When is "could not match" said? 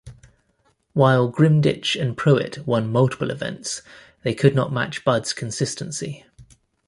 4.33-5.05